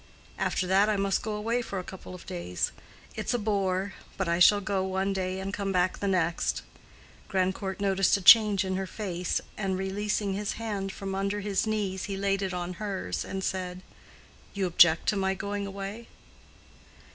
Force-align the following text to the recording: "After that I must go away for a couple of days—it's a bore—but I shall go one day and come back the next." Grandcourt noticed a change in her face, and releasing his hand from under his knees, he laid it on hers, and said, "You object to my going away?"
"After 0.39 0.65
that 0.65 0.89
I 0.89 0.97
must 0.97 1.21
go 1.21 1.35
away 1.35 1.61
for 1.61 1.77
a 1.77 1.83
couple 1.83 2.15
of 2.15 2.25
days—it's 2.25 3.35
a 3.35 3.37
bore—but 3.37 4.27
I 4.27 4.39
shall 4.39 4.59
go 4.59 4.83
one 4.83 5.13
day 5.13 5.39
and 5.39 5.53
come 5.53 5.71
back 5.71 5.99
the 5.99 6.07
next." 6.07 6.63
Grandcourt 7.27 7.79
noticed 7.79 8.17
a 8.17 8.21
change 8.23 8.65
in 8.65 8.77
her 8.77 8.87
face, 8.87 9.41
and 9.59 9.77
releasing 9.77 10.33
his 10.33 10.53
hand 10.53 10.91
from 10.91 11.13
under 11.13 11.41
his 11.41 11.67
knees, 11.67 12.05
he 12.05 12.17
laid 12.17 12.41
it 12.41 12.51
on 12.51 12.73
hers, 12.81 13.23
and 13.23 13.43
said, 13.43 13.83
"You 14.55 14.65
object 14.65 15.07
to 15.09 15.15
my 15.15 15.35
going 15.35 15.67
away?" 15.67 16.07